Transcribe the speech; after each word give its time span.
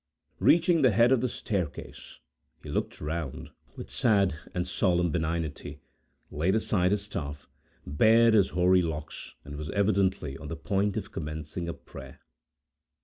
Reaching 0.39 0.81
the 0.81 0.89
head 0.89 1.11
of 1.11 1.21
the 1.21 1.29
staircase, 1.29 2.17
he 2.63 2.69
looked 2.69 2.99
around, 3.03 3.51
with 3.77 3.91
sad 3.91 4.33
and 4.51 4.67
solemn 4.67 5.11
benignity, 5.11 5.79
laid 6.31 6.55
aside 6.55 6.89
his 6.89 7.03
staff, 7.03 7.47
bared 7.85 8.33
his 8.33 8.49
hoary 8.49 8.81
locks, 8.81 9.35
and 9.45 9.57
was 9.57 9.69
evidently 9.69 10.35
on 10.39 10.47
the 10.47 10.55
point 10.57 10.97
of 10.97 11.11
commencing 11.11 11.69
a 11.69 11.73
prayer. 11.75 12.19